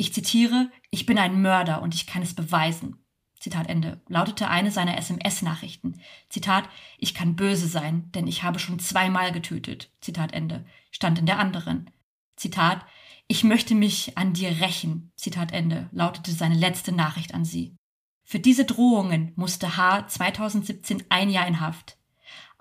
Ich 0.00 0.14
zitiere, 0.14 0.70
ich 0.90 1.04
bin 1.04 1.18
ein 1.18 1.42
Mörder 1.42 1.82
und 1.82 1.94
ich 1.94 2.06
kann 2.06 2.22
es 2.22 2.32
beweisen. 2.32 3.04
Zitat 3.38 3.68
Ende, 3.68 4.00
lautete 4.08 4.48
eine 4.48 4.70
seiner 4.70 4.96
SMS-Nachrichten. 4.96 6.00
Zitat, 6.30 6.70
ich 6.96 7.12
kann 7.12 7.36
böse 7.36 7.68
sein, 7.68 8.10
denn 8.12 8.26
ich 8.26 8.42
habe 8.42 8.58
schon 8.58 8.78
zweimal 8.78 9.30
getötet. 9.30 9.92
Zitat 10.00 10.32
Ende, 10.32 10.64
stand 10.90 11.18
in 11.18 11.26
der 11.26 11.38
anderen. 11.38 11.90
Zitat, 12.34 12.86
ich 13.28 13.44
möchte 13.44 13.74
mich 13.74 14.16
an 14.16 14.32
dir 14.32 14.62
rächen. 14.62 15.12
Zitat 15.16 15.52
Ende, 15.52 15.90
lautete 15.92 16.32
seine 16.32 16.54
letzte 16.54 16.92
Nachricht 16.92 17.34
an 17.34 17.44
sie. 17.44 17.76
Für 18.24 18.40
diese 18.40 18.64
Drohungen 18.64 19.34
musste 19.36 19.76
H. 19.76 20.06
2017 20.08 21.04
ein 21.10 21.28
Jahr 21.28 21.46
in 21.46 21.60
Haft. 21.60 21.98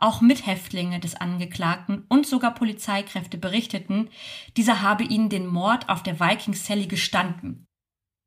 Auch 0.01 0.21
Mithäftlinge 0.21 0.99
des 0.99 1.15
Angeklagten 1.15 2.05
und 2.07 2.25
sogar 2.25 2.53
Polizeikräfte 2.53 3.37
berichteten, 3.37 4.09
dieser 4.57 4.81
habe 4.81 5.03
ihnen 5.03 5.29
den 5.29 5.45
Mord 5.45 5.89
auf 5.89 6.03
der 6.03 6.19
Viking 6.19 6.53
Sally 6.53 6.87
gestanden. 6.87 7.65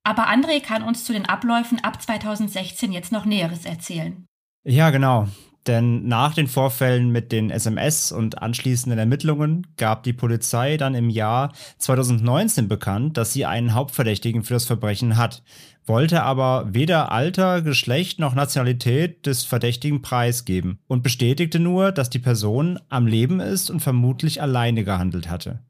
Aber 0.04 0.28
André 0.28 0.60
kann 0.60 0.82
uns 0.82 1.04
zu 1.04 1.12
den 1.12 1.26
Abläufen 1.26 1.82
ab 1.82 2.02
2016 2.02 2.92
jetzt 2.92 3.12
noch 3.12 3.24
Näheres 3.24 3.64
erzählen. 3.64 4.26
Ja, 4.64 4.90
genau. 4.90 5.28
Denn 5.66 6.08
nach 6.08 6.34
den 6.34 6.48
Vorfällen 6.48 7.10
mit 7.10 7.30
den 7.30 7.50
SMS 7.50 8.10
und 8.10 8.42
anschließenden 8.42 8.98
Ermittlungen 8.98 9.66
gab 9.76 10.02
die 10.02 10.12
Polizei 10.12 10.76
dann 10.76 10.96
im 10.96 11.08
Jahr 11.08 11.52
2019 11.78 12.66
bekannt, 12.66 13.16
dass 13.16 13.32
sie 13.32 13.46
einen 13.46 13.72
Hauptverdächtigen 13.72 14.42
für 14.42 14.54
das 14.54 14.64
Verbrechen 14.64 15.16
hat, 15.16 15.44
wollte 15.86 16.22
aber 16.24 16.74
weder 16.74 17.12
Alter, 17.12 17.62
Geschlecht 17.62 18.18
noch 18.18 18.34
Nationalität 18.34 19.26
des 19.26 19.44
Verdächtigen 19.44 20.02
preisgeben 20.02 20.78
und 20.88 21.02
bestätigte 21.02 21.60
nur, 21.60 21.92
dass 21.92 22.10
die 22.10 22.18
Person 22.18 22.80
am 22.88 23.06
Leben 23.06 23.38
ist 23.38 23.70
und 23.70 23.80
vermutlich 23.80 24.42
alleine 24.42 24.82
gehandelt 24.82 25.30
hatte. 25.30 25.60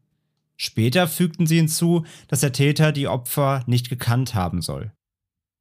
Später 0.56 1.08
fügten 1.08 1.46
sie 1.46 1.56
hinzu, 1.56 2.04
dass 2.28 2.40
der 2.40 2.52
Täter 2.52 2.92
die 2.92 3.08
Opfer 3.08 3.62
nicht 3.66 3.88
gekannt 3.88 4.34
haben 4.34 4.62
soll. 4.62 4.92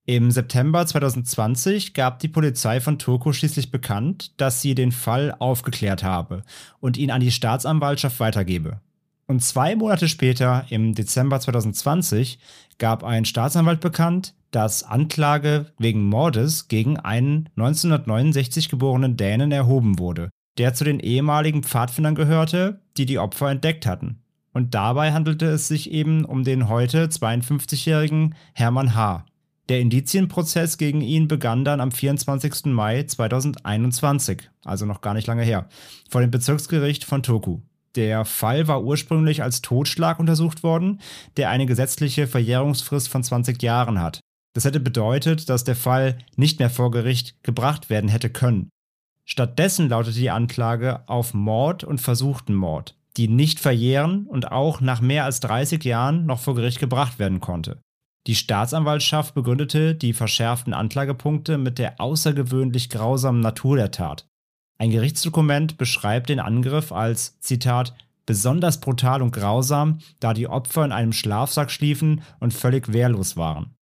Im 0.06 0.32
September 0.32 0.86
2020 0.86 1.94
gab 1.94 2.20
die 2.20 2.28
Polizei 2.28 2.82
von 2.82 2.98
Turku 2.98 3.34
schließlich 3.34 3.70
bekannt, 3.70 4.40
dass 4.42 4.62
sie 4.62 4.74
den 4.74 4.92
Fall 4.92 5.36
aufgeklärt 5.38 6.04
habe 6.04 6.44
und 6.80 6.98
ihn 6.98 7.12
an 7.12 7.22
die 7.22 7.32
Staatsanwaltschaft 7.32 8.20
weitergebe. 8.20 8.82
Und 9.28 9.44
zwei 9.44 9.76
Monate 9.76 10.10
später, 10.10 10.66
im 10.70 10.96
Dezember 10.96 11.40
2020, 11.40 12.40
gab 12.80 13.04
ein 13.04 13.26
Staatsanwalt 13.26 13.80
bekannt, 13.80 14.34
dass 14.50 14.84
Anklage 14.84 15.68
wegen 15.78 16.04
Mordes 16.04 16.68
gegen 16.68 16.98
einen 16.98 17.48
1969 17.56 18.70
geborenen 18.70 19.18
Dänen 19.18 19.52
erhoben 19.52 20.00
wurde, 20.00 20.32
der 20.58 20.74
zu 20.74 20.84
den 20.84 21.00
ehemaligen 21.00 21.64
Pfadfindern 21.64 22.16
gehörte, 22.16 22.82
die 22.98 23.06
die 23.06 23.20
Opfer 23.20 23.52
entdeckt 23.52 23.86
hatten. 23.86 24.18
Und 24.52 24.74
dabei 24.74 25.14
handelte 25.14 25.46
es 25.46 25.68
sich 25.68 25.92
eben 25.92 26.26
um 26.26 26.44
den 26.44 26.68
heute 26.68 27.06
52-jährigen 27.06 28.36
Hermann 28.54 28.96
H. 28.96 29.26
Der 29.72 29.80
Indizienprozess 29.80 30.78
gegen 30.78 31.00
ihn 31.00 31.30
begann 31.30 31.64
dann 31.64 31.80
am 31.80 31.94
24. 31.94 32.66
Mai 32.66 33.04
2021, 33.04 34.50
also 34.66 34.86
noch 34.86 35.00
gar 35.00 35.14
nicht 35.14 35.28
lange 35.28 35.44
her, 35.44 35.70
vor 36.10 36.20
dem 36.20 36.30
Bezirksgericht 36.30 37.06
von 37.06 37.24
Turku. 37.24 37.62
Der 37.96 38.26
Fall 38.26 38.68
war 38.68 38.84
ursprünglich 38.84 39.44
als 39.44 39.62
Totschlag 39.62 40.20
untersucht 40.20 40.64
worden, 40.64 41.00
der 41.38 41.52
eine 41.52 41.68
gesetzliche 41.68 42.28
Verjährungsfrist 42.28 43.08
von 43.08 43.24
20 43.24 43.64
Jahren 43.64 44.02
hat. 44.02 44.20
Das 44.54 44.66
hätte 44.66 44.82
bedeutet, 44.82 45.48
dass 45.48 45.64
der 45.64 45.78
Fall 45.78 46.18
nicht 46.36 46.60
mehr 46.60 46.70
vor 46.70 46.92
Gericht 46.92 47.42
gebracht 47.42 47.90
werden 47.90 48.10
hätte 48.10 48.30
können. 48.30 48.72
Stattdessen 49.24 49.88
lautete 49.88 50.20
die 50.20 50.32
Anklage 50.32 51.08
auf 51.08 51.34
Mord 51.34 51.86
und 51.86 52.02
versuchten 52.02 52.56
Mord, 52.56 52.98
die 53.16 53.30
nicht 53.30 53.62
verjähren 53.62 54.28
und 54.28 54.52
auch 54.52 54.82
nach 54.82 55.00
mehr 55.00 55.24
als 55.24 55.40
30 55.40 55.82
Jahren 55.86 56.26
noch 56.26 56.42
vor 56.42 56.56
Gericht 56.56 56.80
gebracht 56.80 57.20
werden 57.20 57.40
konnte. 57.40 57.80
Die 58.28 58.36
Staatsanwaltschaft 58.36 59.34
begründete 59.34 59.96
die 59.96 60.14
verschärften 60.14 60.74
Anklagepunkte 60.74 61.58
mit 61.58 61.80
der 61.80 62.00
außergewöhnlich 62.00 62.90
grausamen 62.90 63.42
Natur 63.42 63.78
der 63.78 63.92
Tat. 63.92 64.28
Ein 64.78 64.92
Gerichtsdokument 64.92 65.78
beschreibt 65.78 66.30
den 66.30 66.40
Angriff 66.40 66.92
als, 66.92 67.40
Zitat, 67.40 67.96
besonders 68.26 68.80
brutal 68.80 69.22
und 69.22 69.32
grausam, 69.32 70.00
da 70.20 70.34
die 70.34 70.48
Opfer 70.48 70.86
in 70.86 70.92
einem 70.92 71.14
Schlafsack 71.14 71.72
schliefen 71.72 72.22
und 72.40 72.54
völlig 72.54 72.94
wehrlos 72.94 73.38
waren. 73.38 73.76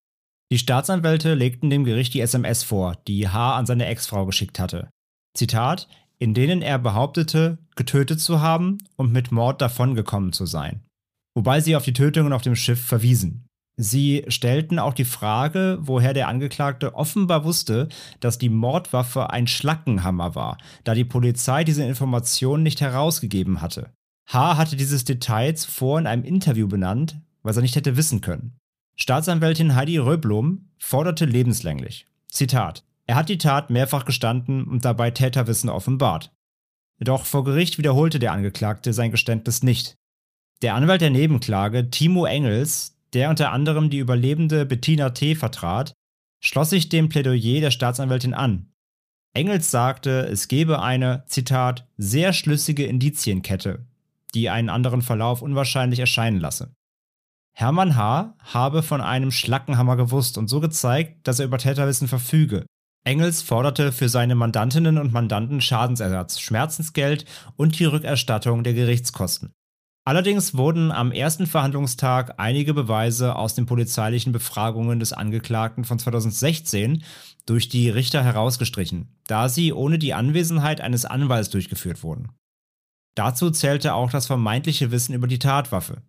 Die 0.51 0.59
Staatsanwälte 0.59 1.35
legten 1.35 1.69
dem 1.69 1.85
Gericht 1.85 2.15
die 2.15 2.21
SMS 2.21 2.63
vor, 2.63 2.97
die 3.07 3.29
H. 3.29 3.57
an 3.57 3.67
seine 3.67 3.87
Ex-Frau 3.87 4.25
geschickt 4.25 4.59
hatte. 4.59 4.89
Zitat, 5.37 5.89
in 6.19 6.35
denen 6.35 6.63
er 6.63 6.79
behauptete, 6.79 7.59
getötet 7.77 8.21
zu 8.21 8.41
haben 8.41 8.79
und 8.97 9.13
mit 9.13 9.31
Mord 9.31 9.61
davongekommen 9.61 10.33
zu 10.33 10.47
sein. 10.47 10.85
Wobei 11.35 11.61
sie 11.61 11.77
auf 11.77 11.85
die 11.85 11.93
Tötungen 11.93 12.33
auf 12.33 12.43
dem 12.43 12.57
Schiff 12.57 12.85
verwiesen. 12.85 13.48
Sie 13.81 14.25
stellten 14.27 14.81
auch 14.81 14.93
die 14.93 15.05
Frage, 15.05 15.79
woher 15.81 16.13
der 16.13 16.27
Angeklagte 16.27 16.97
offenbar 16.97 17.45
wusste, 17.45 17.89
dass 18.19 18.37
die 18.37 18.49
Mordwaffe 18.49 19.31
ein 19.31 19.47
Schlackenhammer 19.47 20.35
war, 20.35 20.59
da 20.83 20.95
die 20.95 21.05
Polizei 21.05 21.63
diese 21.63 21.85
Information 21.85 22.65
nicht 22.65 22.81
herausgegeben 22.81 23.63
hatte. 23.63 23.93
H. 24.27 24.57
hatte 24.57 24.75
dieses 24.75 25.05
Detail 25.05 25.55
zuvor 25.55 26.01
in 26.01 26.09
einem 26.09 26.25
Interview 26.25 26.67
benannt, 26.67 27.21
was 27.45 27.55
er 27.55 27.63
nicht 27.63 27.77
hätte 27.77 27.97
wissen 27.97 28.21
können. 28.21 28.59
Staatsanwältin 28.97 29.77
Heidi 29.77 29.97
Röblum 29.99 30.71
forderte 30.81 31.25
lebenslänglich. 31.25 32.07
Zitat. 32.27 32.85
Er 33.07 33.15
hat 33.15 33.29
die 33.29 33.39
Tat 33.39 33.71
mehrfach 33.71 34.05
gestanden 34.05 34.65
und 34.65 34.85
dabei 34.85 35.13
Täterwissen 35.13 35.71
offenbart. 35.71 36.33
Doch 36.99 37.25
vor 37.25 37.45
Gericht 37.45 37.79
wiederholte 37.79 38.19
der 38.19 38.33
Angeklagte 38.33 38.93
sein 38.93 39.13
Geständnis 39.13 39.63
nicht. 39.63 39.95
Der 40.63 40.75
Anwalt 40.75 41.01
der 41.01 41.11
Nebenklage, 41.11 41.91
Timo 41.91 42.27
Engels, 42.27 42.98
der 43.13 43.31
unter 43.31 43.53
anderem 43.53 43.91
die 43.91 43.99
Überlebende 43.99 44.67
Bettina 44.67 45.11
T. 45.11 45.35
vertrat, 45.35 45.93
schloss 46.41 46.71
sich 46.71 46.89
dem 46.89 47.09
Plädoyer 47.09 47.61
der 47.61 47.71
Staatsanwältin 47.71 48.35
an. 48.35 48.73
Engels 49.35 49.71
sagte, 49.71 50.27
es 50.27 50.49
gebe 50.49 50.83
eine, 50.83 51.25
Zitat, 51.27 51.87
sehr 51.97 52.33
schlüssige 52.33 52.87
Indizienkette, 52.87 53.87
die 54.35 54.51
einen 54.51 54.69
anderen 54.69 55.03
Verlauf 55.03 55.43
unwahrscheinlich 55.43 56.01
erscheinen 56.01 56.41
lasse. 56.41 56.75
Hermann 57.53 57.97
H. 57.97 58.35
habe 58.39 58.83
von 58.83 59.01
einem 59.01 59.31
Schlackenhammer 59.31 59.97
gewusst 59.97 60.39
und 60.39 60.49
so 60.49 60.61
gezeigt, 60.61 61.27
dass 61.27 61.41
er 61.41 61.47
über 61.47 61.59
Täterwissen 61.59 62.07
verfüge. 62.09 62.67
Engels 63.05 63.43
forderte 63.43 63.91
für 63.91 64.09
seine 64.09 64.35
Mandantinnen 64.35 64.99
und 64.99 65.13
Mandanten 65.13 65.61
Schadensersatz, 65.61 66.41
Schmerzensgeld 66.41 67.25
und 67.57 67.79
die 67.79 67.85
Rückerstattung 67.85 68.65
der 68.65 68.75
Gerichtskosten. 68.75 69.53
Allerdings 70.09 70.57
wurden 70.57 70.91
am 70.91 71.13
ersten 71.13 71.47
Verhandlungstag 71.47 72.37
einige 72.39 72.73
Beweise 72.73 73.37
aus 73.37 73.55
den 73.55 73.67
polizeilichen 73.67 74.33
Befragungen 74.33 75.01
des 75.01 75.13
Angeklagten 75.13 75.85
von 75.85 75.99
2016 75.99 77.05
durch 77.45 77.69
die 77.69 77.91
Richter 77.91 78.25
herausgestrichen, 78.25 79.15
da 79.27 79.51
sie 79.51 79.71
ohne 79.71 79.99
die 79.99 80.15
Anwesenheit 80.15 80.81
eines 80.81 81.05
Anwalts 81.05 81.51
durchgeführt 81.51 82.03
wurden. 82.03 82.31
Dazu 83.17 83.51
zählte 83.51 83.93
auch 83.93 84.11
das 84.11 84.27
vermeintliche 84.27 84.91
Wissen 84.93 85.15
über 85.15 85.27
die 85.27 85.39
Tatwaffe. 85.39 86.01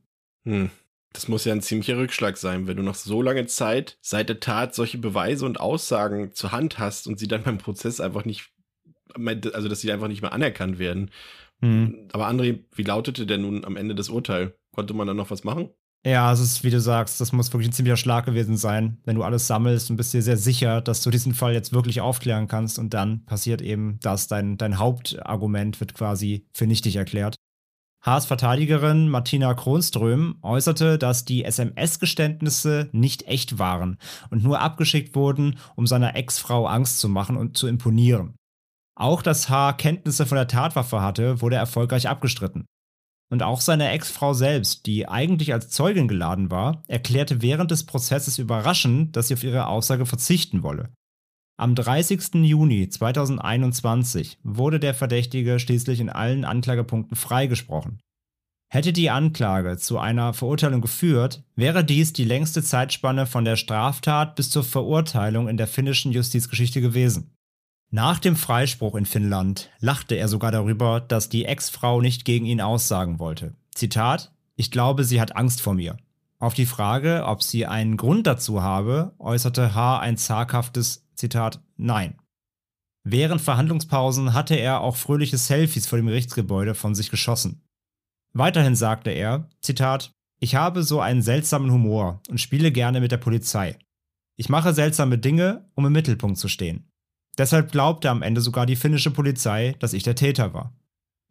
Hm. 0.46 0.70
Das 1.12 1.28
muss 1.28 1.44
ja 1.44 1.52
ein 1.52 1.62
ziemlicher 1.62 1.98
Rückschlag 1.98 2.38
sein, 2.38 2.68
wenn 2.68 2.78
du 2.78 2.84
noch 2.84 2.96
so 2.96 3.22
lange 3.22 3.48
Zeit 3.48 3.98
seit 4.00 4.30
der 4.30 4.40
Tat 4.40 4.76
solche 4.76 4.98
Beweise 4.98 5.46
und 5.46 5.60
Aussagen 5.60 6.34
zur 6.34 6.54
Hand 6.54 6.80
hast 6.80 7.06
und 7.06 7.20
sie 7.20 7.28
dann 7.28 7.44
beim 7.44 7.58
Prozess 7.58 8.00
einfach 8.00 8.24
nicht 8.24 8.50
also 9.16 9.68
dass 9.68 9.82
sie 9.82 9.92
einfach 9.92 10.08
nicht 10.08 10.22
mehr 10.22 10.34
anerkannt 10.34 10.80
werden. 10.80 11.12
Mhm. 11.62 12.08
Aber 12.14 12.30
André, 12.30 12.60
wie 12.76 12.84
lautete 12.84 13.26
denn 13.26 13.42
nun 13.42 13.66
am 13.66 13.76
Ende 13.76 13.96
das 13.96 14.10
Urteil? 14.10 14.56
Konnte 14.74 14.94
man 14.94 15.08
da 15.08 15.14
noch 15.14 15.32
was 15.32 15.44
machen? 15.44 15.70
Ja, 16.06 16.32
es 16.32 16.40
ist, 16.40 16.64
wie 16.64 16.70
du 16.70 16.80
sagst, 16.80 17.20
das 17.20 17.34
muss 17.34 17.52
wirklich 17.52 17.70
ein 17.70 17.74
ziemlicher 17.74 17.98
Schlag 17.98 18.26
gewesen 18.26 18.56
sein, 18.56 19.00
wenn 19.04 19.18
du 19.18 19.24
alles 19.24 19.48
sammelst 19.48 19.90
und 19.90 19.98
bist 19.98 20.14
dir 20.14 20.22
sehr 20.22 20.38
sicher, 20.38 20.80
dass 20.80 21.02
du 21.02 21.10
diesen 21.10 21.34
Fall 21.34 21.52
jetzt 21.54 21.74
wirklich 21.74 22.00
aufklären 22.00 22.48
kannst 22.48 22.80
und 22.80 22.94
dann 22.94 23.26
passiert 23.26 23.62
eben, 23.62 24.00
dass 24.02 24.28
dein, 24.28 24.58
dein 24.58 24.80
Hauptargument 24.80 25.78
wird 25.82 25.96
quasi 25.96 26.48
für 26.54 26.68
nichtig 26.68 26.96
erklärt. 26.96 27.36
Haas 28.02 28.26
Verteidigerin 28.26 29.10
Martina 29.10 29.54
Kronström 29.54 30.38
äußerte, 30.42 30.98
dass 30.98 31.26
die 31.26 31.44
SMS-Geständnisse 31.44 32.88
nicht 32.94 33.28
echt 33.28 33.60
waren 33.60 33.98
und 34.30 34.42
nur 34.42 34.62
abgeschickt 34.62 35.16
wurden, 35.16 35.58
um 35.76 35.86
seiner 35.86 36.16
Ex-Frau 36.16 36.66
Angst 36.66 37.02
zu 37.02 37.10
machen 37.10 37.36
und 37.36 37.58
zu 37.58 37.68
imponieren. 37.68 38.39
Auch 39.00 39.22
dass 39.22 39.48
Haar 39.48 39.78
Kenntnisse 39.78 40.26
von 40.26 40.36
der 40.36 40.50
Tatwaffe 40.50 41.02
hatte, 41.02 41.42
wurde 41.42 41.56
erfolgreich 41.56 42.10
abgestritten. 42.10 42.66
Und 43.32 43.44
auch 43.44 43.62
seine 43.62 43.90
Ex-Frau 43.92 44.34
selbst, 44.34 44.88
die 44.88 45.08
eigentlich 45.08 45.54
als 45.54 45.70
Zeugin 45.70 46.10
geladen 46.10 46.52
war, 46.52 46.84
erklärte 46.88 47.42
während 47.42 47.72
des 47.72 47.86
Prozesses 47.86 48.40
überraschend, 48.40 49.16
dass 49.16 49.30
sie 49.30 49.36
auf 49.36 49.44
ihre 49.44 49.68
Aussage 49.68 50.06
verzichten 50.06 50.64
wolle. 50.64 50.90
Am 51.58 51.76
30. 51.76 52.36
Juni 52.46 52.90
2021 52.90 54.40
wurde 54.44 54.82
der 54.82 54.94
Verdächtige 54.94 55.60
schließlich 55.60 56.02
in 56.02 56.10
allen 56.10 56.44
Anklagepunkten 56.44 57.16
freigesprochen. 57.16 58.02
Hätte 58.72 58.92
die 58.92 59.10
Anklage 59.10 59.78
zu 59.78 59.98
einer 59.98 60.34
Verurteilung 60.34 60.82
geführt, 60.82 61.44
wäre 61.56 61.86
dies 61.86 62.12
die 62.12 62.26
längste 62.26 62.64
Zeitspanne 62.64 63.26
von 63.26 63.46
der 63.46 63.56
Straftat 63.56 64.36
bis 64.36 64.50
zur 64.50 64.64
Verurteilung 64.64 65.48
in 65.48 65.58
der 65.58 65.68
finnischen 65.68 66.12
Justizgeschichte 66.12 66.82
gewesen. 66.82 67.34
Nach 67.92 68.20
dem 68.20 68.36
Freispruch 68.36 68.96
in 68.96 69.08
Finnland 69.08 69.72
lachte 69.80 70.14
er 70.14 70.28
sogar 70.28 70.52
darüber, 70.52 71.00
dass 71.02 71.30
die 71.30 71.46
Ex-Frau 71.46 72.02
nicht 72.02 72.24
gegen 72.24 72.46
ihn 72.46 72.62
aussagen 72.62 73.18
wollte. 73.18 73.56
Zitat, 73.74 74.32
ich 74.56 74.70
glaube, 74.70 75.04
sie 75.04 75.20
hat 75.20 75.36
Angst 75.36 75.62
vor 75.62 75.74
mir. 75.74 75.98
Auf 76.38 76.54
die 76.54 76.68
Frage, 76.68 77.24
ob 77.26 77.42
sie 77.42 77.66
einen 77.66 77.98
Grund 77.98 78.28
dazu 78.28 78.62
habe, 78.62 79.16
äußerte 79.18 79.74
H. 79.74 80.00
ein 80.00 80.18
zaghaftes 80.18 81.08
Zitat, 81.16 81.62
nein. 81.78 82.16
Während 83.04 83.42
Verhandlungspausen 83.42 84.34
hatte 84.34 84.56
er 84.56 84.82
auch 84.82 84.96
fröhliche 84.96 85.38
Selfies 85.38 85.88
vor 85.88 85.98
dem 85.98 86.08
Gerichtsgebäude 86.08 86.76
von 86.76 86.94
sich 86.94 87.10
geschossen. 87.10 87.64
Weiterhin 88.34 88.76
sagte 88.76 89.10
er, 89.10 89.50
Zitat, 89.62 90.12
ich 90.40 90.56
habe 90.56 90.84
so 90.84 91.02
einen 91.02 91.24
seltsamen 91.24 91.72
Humor 91.72 92.22
und 92.30 92.40
spiele 92.40 92.72
gerne 92.72 93.02
mit 93.02 93.12
der 93.12 93.18
Polizei. 93.18 93.78
Ich 94.38 94.48
mache 94.48 94.74
seltsame 94.74 95.18
Dinge, 95.18 95.70
um 95.74 95.88
im 95.88 95.92
Mittelpunkt 95.92 96.38
zu 96.38 96.48
stehen. 96.48 96.89
Deshalb 97.38 97.72
glaubte 97.72 98.10
am 98.10 98.22
Ende 98.22 98.42
sogar 98.42 98.66
die 98.66 98.76
finnische 98.76 99.12
Polizei, 99.12 99.76
dass 99.80 99.94
ich 99.94 100.04
der 100.04 100.16
Täter 100.16 100.54
war. 100.54 100.74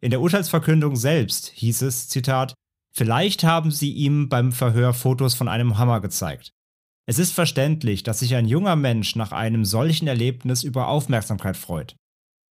In 0.01 0.11
der 0.11 0.21
Urteilsverkündung 0.21 0.95
selbst 0.95 1.51
hieß 1.55 1.81
es, 1.83 2.07
Zitat, 2.07 2.53
Vielleicht 2.91 3.43
haben 3.43 3.71
sie 3.71 3.91
ihm 3.93 4.29
beim 4.29 4.51
Verhör 4.51 4.93
Fotos 4.93 5.35
von 5.35 5.47
einem 5.47 5.77
Hammer 5.77 6.01
gezeigt. 6.01 6.51
Es 7.05 7.19
ist 7.19 7.33
verständlich, 7.33 8.03
dass 8.03 8.19
sich 8.19 8.35
ein 8.35 8.47
junger 8.47 8.75
Mensch 8.75 9.15
nach 9.15 9.31
einem 9.31 9.65
solchen 9.65 10.07
Erlebnis 10.07 10.63
über 10.63 10.87
Aufmerksamkeit 10.87 11.57
freut. 11.57 11.95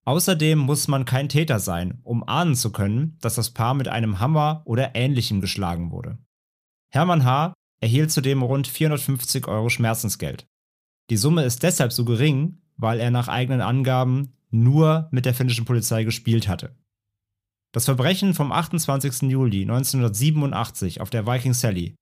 Außerdem 0.04 0.58
muss 0.58 0.88
man 0.88 1.04
kein 1.04 1.28
Täter 1.28 1.60
sein, 1.60 2.00
um 2.02 2.26
ahnen 2.26 2.54
zu 2.54 2.72
können, 2.72 3.16
dass 3.20 3.34
das 3.34 3.50
Paar 3.50 3.74
mit 3.74 3.86
einem 3.88 4.18
Hammer 4.18 4.62
oder 4.64 4.94
ähnlichem 4.94 5.40
geschlagen 5.40 5.90
wurde. 5.90 6.18
Hermann 6.90 7.24
H. 7.24 7.52
erhielt 7.80 8.10
zudem 8.10 8.42
rund 8.42 8.66
450 8.66 9.46
Euro 9.46 9.68
Schmerzensgeld. 9.68 10.46
Die 11.10 11.16
Summe 11.16 11.44
ist 11.44 11.62
deshalb 11.62 11.92
so 11.92 12.04
gering, 12.04 12.60
weil 12.80 13.00
er 13.00 13.10
nach 13.10 13.28
eigenen 13.28 13.60
Angaben 13.60 14.32
nur 14.50 15.08
mit 15.10 15.26
der 15.26 15.34
finnischen 15.34 15.64
Polizei 15.64 16.04
gespielt 16.04 16.48
hatte. 16.48 16.74
Das 17.72 17.84
Verbrechen 17.84 18.34
vom 18.34 18.50
28. 18.50 19.30
Juli 19.30 19.62
1987 19.62 21.00
auf 21.00 21.10
der 21.10 21.26
Viking 21.26 21.54
Sally 21.54 21.94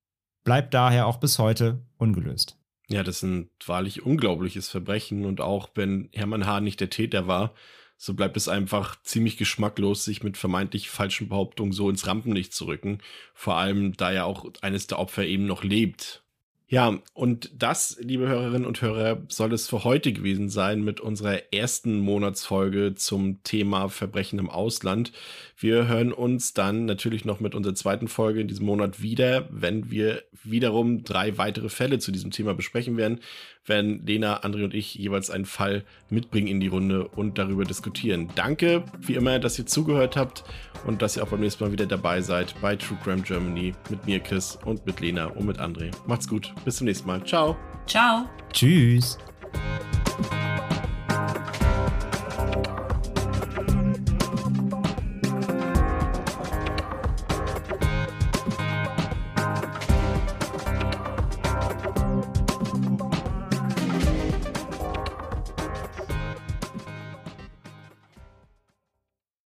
bleibt 0.44 0.72
daher 0.72 1.06
auch 1.06 1.18
bis 1.18 1.38
heute 1.38 1.84
ungelöst. 1.98 2.58
Ja, 2.88 3.02
das 3.02 3.16
ist 3.16 3.22
ein 3.24 3.50
wahrlich 3.66 4.02
unglaubliches 4.02 4.70
Verbrechen 4.70 5.26
und 5.26 5.42
auch 5.42 5.68
wenn 5.74 6.08
Hermann 6.14 6.46
Hahn 6.46 6.64
nicht 6.64 6.80
der 6.80 6.88
Täter 6.88 7.26
war, 7.26 7.52
so 7.98 8.14
bleibt 8.14 8.36
es 8.36 8.48
einfach 8.48 9.02
ziemlich 9.02 9.36
geschmacklos, 9.36 10.04
sich 10.04 10.22
mit 10.22 10.36
vermeintlich 10.36 10.88
falschen 10.88 11.28
Behauptungen 11.28 11.72
so 11.72 11.90
ins 11.90 12.06
Rampenlicht 12.06 12.54
zu 12.54 12.66
rücken. 12.66 13.00
Vor 13.34 13.56
allem, 13.56 13.94
da 13.94 14.12
ja 14.12 14.24
auch 14.24 14.46
eines 14.62 14.86
der 14.86 15.00
Opfer 15.00 15.26
eben 15.26 15.46
noch 15.46 15.64
lebt. 15.64 16.24
Ja, 16.70 16.98
und 17.14 17.50
das, 17.56 17.96
liebe 17.98 18.28
Hörerinnen 18.28 18.66
und 18.66 18.82
Hörer, 18.82 19.22
soll 19.28 19.54
es 19.54 19.66
für 19.66 19.84
heute 19.84 20.12
gewesen 20.12 20.50
sein 20.50 20.84
mit 20.84 21.00
unserer 21.00 21.50
ersten 21.50 21.98
Monatsfolge 21.98 22.94
zum 22.94 23.42
Thema 23.42 23.88
Verbrechen 23.88 24.38
im 24.38 24.50
Ausland. 24.50 25.12
Wir 25.56 25.88
hören 25.88 26.12
uns 26.12 26.52
dann 26.52 26.84
natürlich 26.84 27.24
noch 27.24 27.40
mit 27.40 27.54
unserer 27.54 27.74
zweiten 27.74 28.06
Folge 28.06 28.42
in 28.42 28.48
diesem 28.48 28.66
Monat 28.66 29.00
wieder, 29.00 29.48
wenn 29.50 29.90
wir 29.90 30.24
wiederum 30.44 31.04
drei 31.04 31.38
weitere 31.38 31.70
Fälle 31.70 32.00
zu 32.00 32.12
diesem 32.12 32.32
Thema 32.32 32.52
besprechen 32.52 32.98
werden 32.98 33.20
werden 33.68 34.04
Lena, 34.06 34.42
André 34.42 34.64
und 34.64 34.74
ich 34.74 34.94
jeweils 34.94 35.30
einen 35.30 35.46
Fall 35.46 35.84
mitbringen 36.10 36.48
in 36.48 36.60
die 36.60 36.68
Runde 36.68 37.08
und 37.08 37.38
darüber 37.38 37.64
diskutieren. 37.64 38.28
Danke, 38.34 38.84
wie 39.00 39.14
immer, 39.14 39.38
dass 39.38 39.58
ihr 39.58 39.66
zugehört 39.66 40.16
habt 40.16 40.44
und 40.86 41.02
dass 41.02 41.16
ihr 41.16 41.22
auch 41.22 41.28
beim 41.28 41.40
nächsten 41.40 41.64
Mal 41.64 41.72
wieder 41.72 41.86
dabei 41.86 42.20
seid 42.20 42.54
bei 42.60 42.76
True 42.76 42.98
Crime 43.02 43.22
Germany 43.22 43.74
mit 43.90 44.06
mir, 44.06 44.20
Chris, 44.20 44.58
und 44.64 44.84
mit 44.86 45.00
Lena 45.00 45.26
und 45.26 45.46
mit 45.46 45.58
André. 45.58 45.90
Macht's 46.06 46.28
gut, 46.28 46.52
bis 46.64 46.76
zum 46.76 46.86
nächsten 46.86 47.06
Mal. 47.06 47.24
Ciao. 47.24 47.56
Ciao. 47.86 48.26
Tschüss. 48.52 49.18